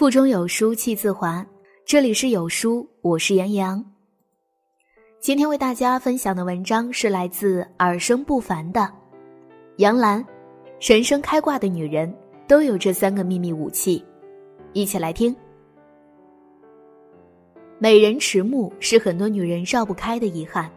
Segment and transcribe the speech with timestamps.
[0.00, 1.46] 腹中有书气自华。
[1.84, 3.84] 这里是有书，我是杨洋。
[5.20, 8.90] 今天为大家分享的文章是来自耳生不凡的
[9.76, 10.24] 杨澜。
[10.78, 12.10] 神生开挂的女人
[12.48, 14.02] 都有这三个秘密武器，
[14.72, 15.36] 一起来听。
[17.78, 20.70] 美人迟暮是很多女人绕不开的遗憾。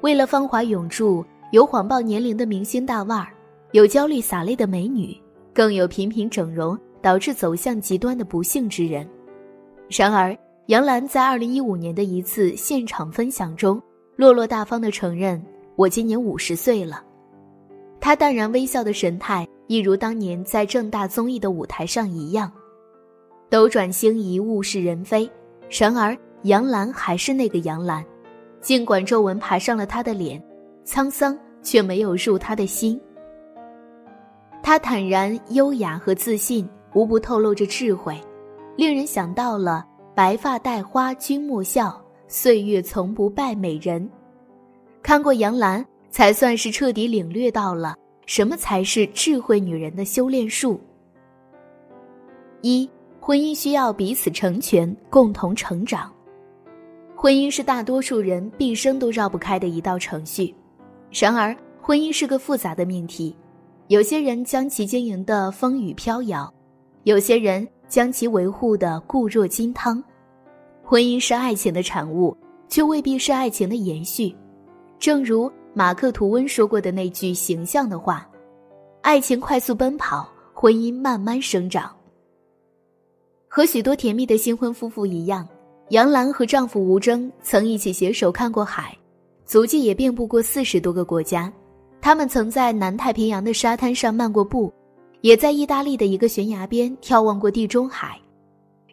[0.00, 3.28] 为了芳华永驻，有谎报年龄的明星大腕儿，
[3.70, 5.16] 有焦虑洒泪的美女，
[5.54, 9.08] 更有频频整容导致走向极端的不幸之人。
[9.88, 13.80] 然而，杨澜在二零一五年的一次现场分享中，
[14.16, 15.42] 落落大方地承认
[15.76, 17.02] ：“我今年五十岁了。”
[18.00, 22.52] 她淡然微笑的神态，一如当年在正大综艺的舞台上一样。
[23.48, 25.28] 斗转星移，物是人非。
[25.70, 28.04] 然而，杨澜还是那个杨澜，
[28.60, 30.42] 尽管皱纹爬上了她的脸，
[30.84, 33.00] 沧桑却没有入他的心。
[34.62, 38.20] 她坦然、优雅和自信，无不透露着智慧，
[38.76, 44.10] 令人想到了“白发戴花君莫笑，岁月从不败美人”。
[45.00, 45.86] 看过杨澜。
[46.10, 50.80] 才算是彻底领略到了什么才是智慧女人的修炼术。
[52.62, 52.88] 一，
[53.20, 56.10] 婚姻需要彼此成全，共同成长。
[57.14, 60.52] 婚姻是大多数人毕生都绕不开的一道程序。
[61.12, 63.36] 然而，婚姻是个复杂的命题，
[63.88, 66.52] 有些人将其经营的风雨飘摇，
[67.08, 70.04] 有些人将其维护的固若金汤。
[70.84, 72.36] 婚姻是爱情的产物，
[72.68, 74.36] 却未必是爱情的延续。
[74.98, 75.50] 正如。
[75.74, 78.28] 马克·吐温说过的那句形象的话
[79.00, 81.94] ：“爱情快速奔跑，婚姻慢慢生长。”
[83.46, 85.46] 和许多甜蜜的新婚夫妇一样，
[85.90, 88.96] 杨澜和丈夫吴峥曾一起携手看过海，
[89.44, 91.52] 足迹也遍布过四十多个国家。
[92.00, 94.72] 他们曾在南太平洋的沙滩上漫过步，
[95.20, 98.18] 也在意大利的一个悬崖边眺望过地中海。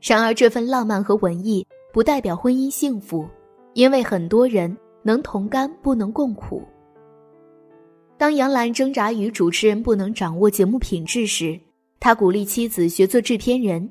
[0.02, 3.28] 然而，这份浪漫和文艺不代表婚姻幸福，
[3.74, 6.62] 因为很多人能同甘，不能共苦。
[8.18, 11.60] 当杨澜挣扎于主持人不能掌握节目品质时，
[12.00, 13.84] 他鼓励妻子学做制片人；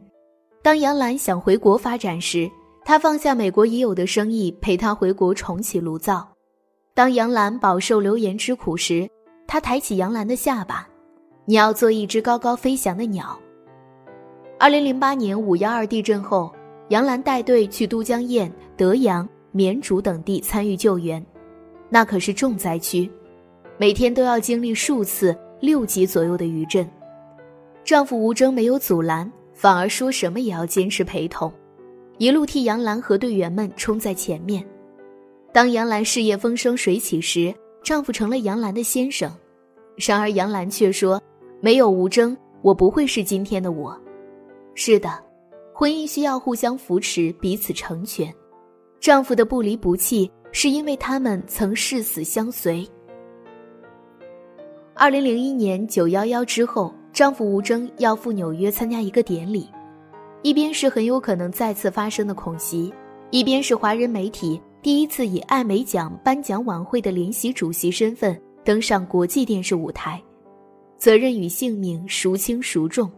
[0.63, 2.51] 当杨澜想回国发展时，
[2.85, 6.27] 他放下美国已有的生意陪她回国重启炉灶；
[6.95, 9.09] 当杨澜饱受流言之苦时，
[9.47, 10.89] 他抬起杨澜的下巴
[11.45, 13.39] ：“你要做一只高高飞翔的鸟。”
[14.59, 16.53] 二零零八年五幺二地震后，
[16.89, 21.25] 杨澜带队去都江堰、德阳、绵竹等地参与救援，
[21.91, 23.11] 那可是重灾区。
[23.77, 26.89] 每天都要经历数次六级左右的余震，
[27.85, 31.53] 丈夫吴征没有阻拦，反而说什么也要坚持陪同，
[32.19, 34.65] 一路替杨澜和队员们冲在前面。
[35.53, 39.31] 当杨澜事业风生水起时，丈夫成了杨澜的先生，
[39.97, 41.21] 然而杨澜却说
[41.65, 43.99] ：“没有吴征，我不会是今天的我。”
[44.77, 45.09] 是的，
[45.73, 48.31] 婚姻需要互相扶持，彼此成全。
[49.01, 52.87] 丈夫的不离不弃，是因为他们曾誓死相随。
[54.93, 59.67] 二零零一年九幺幺之后，丈夫吴征要赴纽约参加一个典礼，
[60.43, 62.93] 一边是很有可能再次发生的恐袭，
[63.31, 70.23] 一边是华人媒体第一次以艾美奖颁奖晚会的联席主席身份登上国际电视舞台，
[71.05, 73.11] 责任与性命孰轻孰重？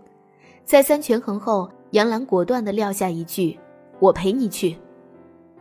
[0.65, 3.57] 再三权衡后，杨澜果断地撂下一句
[4.03, 4.77] ：“我陪你去。”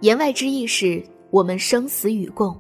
[0.02, 2.60] 言外之意是我们生死与共。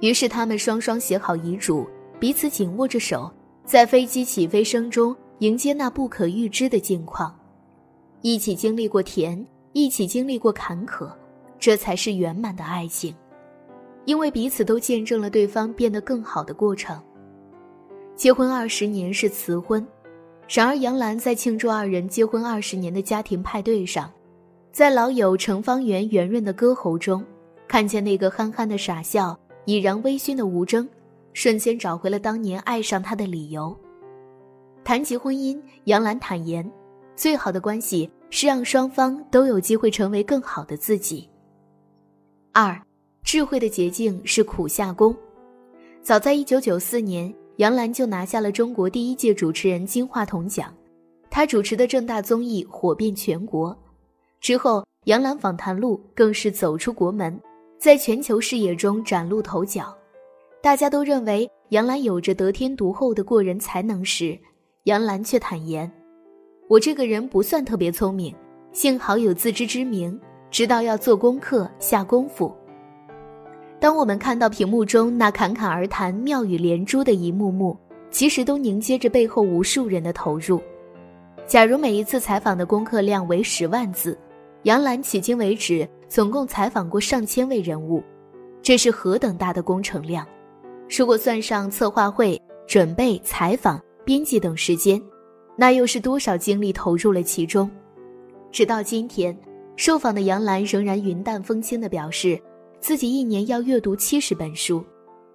[0.00, 1.88] 于是他们双双写好遗嘱。
[2.20, 3.32] 彼此紧握着手，
[3.64, 7.34] 在飞机起飞声中迎接那不可预知的境况，
[8.20, 9.42] 一起经历过甜，
[9.72, 11.10] 一起经历过坎坷，
[11.58, 13.14] 这才是圆满的爱情，
[14.04, 17.02] 因为彼此都见证了对方变得更好的过程。
[18.18, 19.86] 结婚二十年是辞婚，
[20.48, 24.12] 然而杨澜在庆祝二人结婚二十年的家庭派对上，
[24.72, 27.24] 在老友程方圆圆润的歌喉中，
[27.68, 30.86] 看见那个憨憨的傻笑、已然微醺的吴峥。
[31.32, 33.76] 瞬间找回了当年爱上他的理由。
[34.82, 36.68] 谈及婚姻，杨澜坦言，
[37.14, 41.28] 最好的关系是让双方都有机会成为更好的自己。
[42.52, 42.76] 二，
[43.22, 45.14] 智慧的捷径是苦下功。
[46.02, 50.72] 早在一九九四年，杨澜就拿下了中国第一届主持人金话筒奖，
[51.28, 53.76] 她主持的正大综艺火遍全国。
[54.40, 57.36] 之后，杨澜访谈录更是走出国门，
[57.76, 59.92] 在全球视野中崭露头角。
[60.62, 64.38] 大家都认为杨澜有着得天独厚的过人才能时，
[64.84, 65.90] 杨澜却坦言
[66.70, 68.32] ：“我这个人不算特别聪明，
[68.70, 70.16] 幸好有自知之明，
[70.48, 72.54] 知道要做功课、下功夫。”
[73.80, 77.76] 当我们看到屏幕中那侃侃而谈、妙语连珠的一幕幕，
[78.10, 80.60] 其实都凝结着背后无数人的投入。
[81.46, 84.18] 假如每一次采访的功课量为十万字，
[84.64, 88.02] 杨澜迄今为止总共采访过上千位人物，
[88.62, 90.26] 这是何等大的工程量！
[90.90, 95.00] 如果算上策划会、准备、采访、编辑等时间，
[95.56, 97.70] 那又是多少精力投入了其中？
[98.50, 99.36] 直到今天，
[99.76, 102.38] 受访的杨澜仍然云淡风轻地表示，
[102.80, 104.84] 自己一年要阅读七十本书，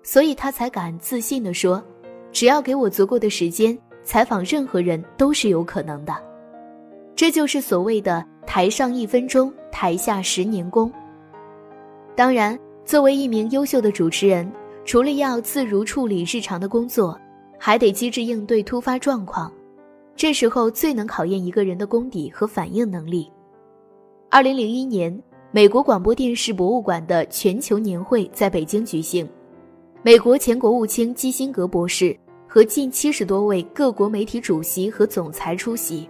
[0.02, 1.84] 所以他才敢自信地说
[2.32, 6.14] ：“只要给我足够的时间。”采访任何人都是有可能的，
[7.16, 10.92] 这就是所谓的“台上一分钟，台下十年功”。
[12.14, 14.52] 当然，作为一名优秀的主持人，
[14.84, 17.18] 除了要自如处理日常的工作，
[17.58, 19.50] 还得机智应对突发状况。
[20.18, 23.32] 这时候最能考验一个人的功底和反应能力。
[24.30, 25.18] 二零零一年，
[25.56, 29.30] 美国广播电视博物馆的全球年会在北京举行，
[30.02, 32.18] 美国前国务卿基辛格博士。
[32.48, 36.08] 和近七十多位各国媒体主席和总裁出席。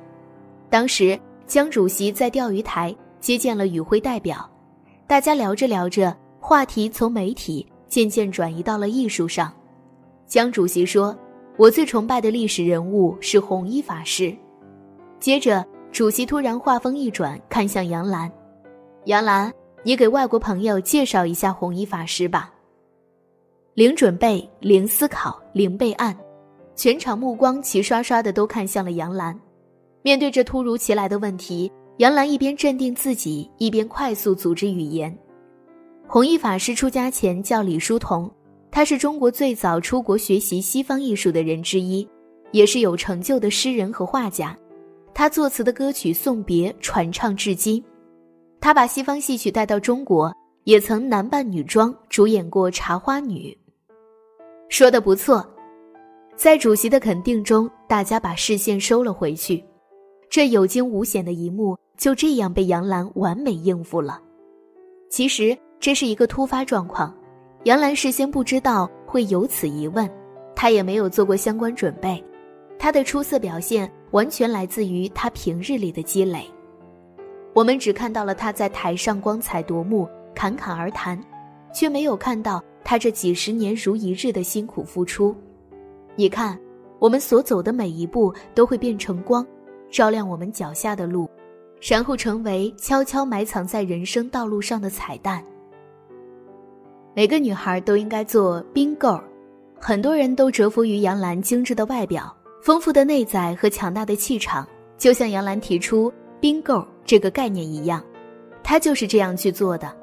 [0.70, 4.50] 当时，江主席在钓鱼台接见了与会代表，
[5.08, 9.54] 大家聊着聊着，话题从媒体渐渐转移到了艺术上。
[10.26, 11.18] 江主席说
[11.56, 14.34] ：“我最崇拜的历史人物是弘一法师。”
[15.20, 18.30] 接着，主席突然话锋一转，看向杨澜
[19.06, 19.52] ：“杨澜，
[19.84, 22.54] 你给外国朋友介绍一下弘一法师吧。”
[23.76, 26.16] 零准备，零思考，零备案。
[26.76, 29.38] 全场目光齐刷刷的都看向了杨澜。
[30.04, 35.16] 面对这突如其来的问题，杨澜一边镇定自己，一边快速组织语言。
[36.08, 38.32] 弘一法师出家前叫李叔同，
[38.72, 42.08] 他是中国最早出国学习西方艺术的人之一，
[42.52, 44.58] 也是有成就的诗人和画家。
[45.14, 47.84] 他作词的歌曲《送别》传唱至今。
[48.64, 50.34] 他把西方戏曲带到中国，
[50.64, 53.50] 也曾男扮女装主演过《茶花女》。
[54.70, 55.46] 说的不错。
[56.38, 59.62] 在主席的肯定中，大家把视线收了回去。
[60.30, 64.22] 这有惊无险的一幕就这样被杨澜完美应付了。
[65.10, 67.14] 其实这是一个突发状况，
[67.66, 70.10] 杨澜事先不知道会有此疑问，
[70.56, 72.24] 她也没有做过相关准备。
[72.80, 76.50] 她的出色表现完全来自于她平日里的积累。
[77.54, 81.20] 我们只看到了她在台上光彩夺目、侃侃而谈，
[81.74, 85.36] 却没有看到她这几十年如一日的辛苦付出。
[86.16, 86.60] 你看，
[87.00, 89.46] 我们所走的每一步都会变成光，
[89.92, 91.30] 照亮我们脚下的路，
[91.82, 95.44] 然后成为悄悄埋藏在人生道路上的彩蛋。
[97.16, 99.22] 每个女孩都应该做冰 girl，
[99.80, 104.68] 很多人都折服于杨澜精致的外表、丰富的内在和强大的气场，
[104.98, 106.12] 就像杨澜提出
[106.42, 108.04] “冰 girl ”这个概念一样，
[108.64, 109.94] 她就是这样去做的。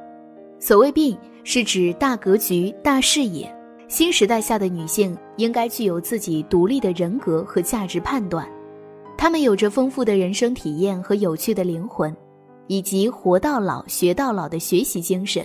[0.58, 3.52] 所谓“病”，是指大格局、大视野。
[3.88, 8.48] 新时代下的女性应该具有自己独立的人格和价值判断，
[9.16, 12.16] 她们有着丰富的人生体验和有趣的灵魂，
[12.68, 15.44] 以及活到老学到老的学习精神。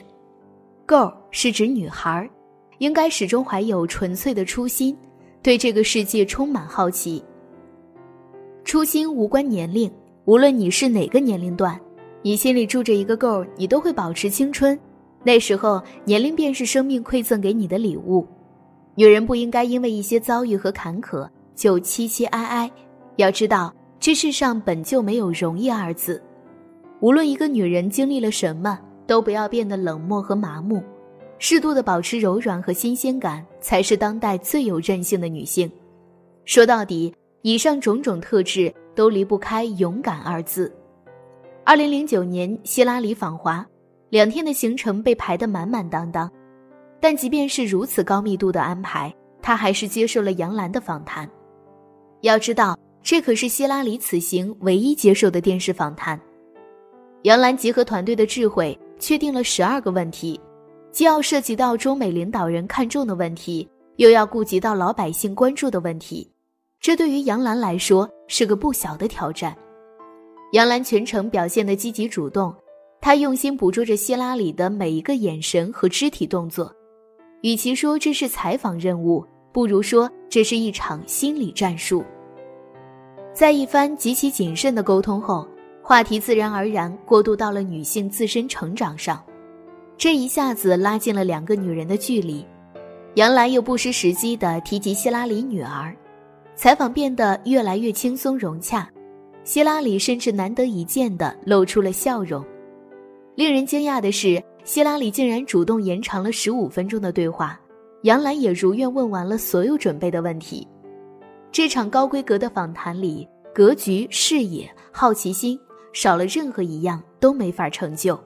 [0.85, 2.29] Girl 是指女孩，
[2.77, 4.95] 应该始终怀有纯粹的初心，
[5.41, 7.23] 对这个世界充满好奇。
[8.63, 9.91] 初心无关年龄，
[10.25, 11.79] 无论你是哪个年龄段，
[12.23, 14.77] 你心里住着一个 Girl，你都会保持青春。
[15.23, 18.25] 那时候，年龄便是生命馈赠给你的礼物。
[18.95, 22.71] 女人不应该因为一些遭遇和坎坷就凄凄哀哀。
[23.17, 26.19] 要知道，这世上本就没有容易二字。
[27.01, 30.81] 无论一个女人经历了什么，都不要变得冷漠和麻木，
[31.37, 35.71] 适度的保持柔软和新鲜感，才是当代最有韧性的女性。
[36.45, 37.13] 说到底，
[37.45, 40.75] 以上种种特质都离不开“勇敢”二字。
[41.63, 43.63] 二零零九年，希拉里访华，
[44.09, 46.27] 两天的行程被排得满满当当。
[46.99, 51.29] 但即便是如此高密度的安排，他还是接受了杨澜的访谈。
[52.21, 56.19] 要知道，这可是希拉里此行唯一接受的电视访谈。
[57.25, 60.41] 杨澜集合团队的智慧，确定了十二个问题，
[60.91, 66.27] 既要涉及到中美领导人看重的问题，又要顾及到老百姓关注的问题。
[66.85, 69.57] 这对于杨澜来说是个不小的挑战。
[70.51, 72.53] 杨澜全程表现得积极主动，
[73.01, 76.71] 她用心捕捉着希拉里的每一个眼神和肢体动作。
[77.41, 82.05] 与其说这是采访任务，不如说这是一场心理战术。
[83.33, 85.47] 在一番极其谨慎的沟通后，
[85.81, 89.25] 话题自然而然过渡到了女性自身成长上，
[89.97, 92.45] 这一下子拉近了两个女人的距离。
[93.15, 95.91] 杨澜又不失时机地提及希拉里女儿，
[96.55, 98.89] 采访变得越来越轻松融洽，
[99.43, 102.43] 希拉里甚至难得一见地露出了笑容。
[103.35, 104.43] 令人惊讶的是。
[104.65, 107.55] 希拉里竟然主动延长了十五分钟的对话，
[108.01, 110.67] 杨澜也如愿问完了所有准备的问题。
[111.51, 115.59] 这场高规格的访谈里，格局、视野、好奇心，
[115.93, 118.19] 少了任何一样都没法成就。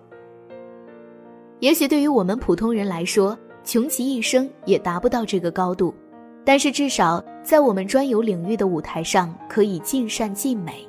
[1.60, 5.94] 也许对于我们普通人来说，穷其一生也达不到这个高度，
[6.46, 10.88] 但是至少在我们专有领域的舞台上，可以尽善尽美。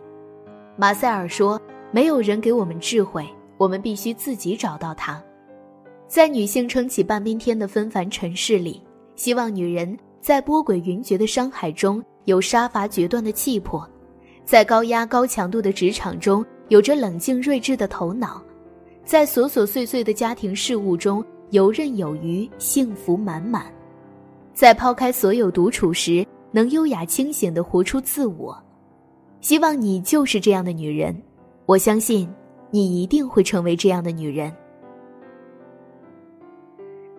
[0.77, 1.61] 马塞尔说
[1.93, 3.27] ：“没有人给我们智慧，
[3.59, 5.23] 我们必须自己找到它。”
[6.09, 8.83] 在女性撑起半边天的纷繁尘世里，
[9.15, 13.89] 希望女人在波诡云谲的商海中有杀伐决断的气魄，
[14.45, 18.43] 在高压高强度的职场中有着冷静睿智的头脑，
[19.05, 23.67] 在琐琐碎碎的家庭事务中游刃有余、幸福满满，
[24.61, 28.55] 在抛开所有独处时能优雅清醒地活出自我。
[29.41, 31.19] 希望你就是这样的女人，
[31.65, 32.29] 我相信
[32.71, 34.55] 你一定会成为这样的女人。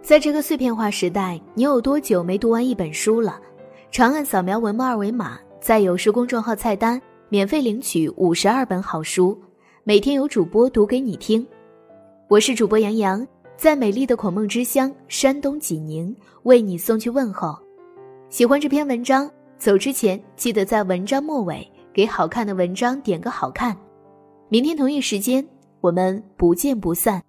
[0.03, 3.41] 在这个碎片化时代，你有多久没读完一本书了？
[3.89, 9.35] 长按扫描文末二维码，在有书公众号菜单免费领取五十二本好书，
[9.83, 11.43] 每天有主播读给你听。
[12.27, 13.27] 我是主播杨洋，
[13.61, 16.15] 在美丽的孔孟之乡山东济宁
[16.45, 17.55] 为你送去问候。
[18.27, 21.71] 喜欢这篇文章，走之前记得在文章末尾。
[21.93, 23.77] 给好看的文章点个好看，
[24.49, 25.47] 明天同一时间
[25.79, 27.21] 我们不见不散。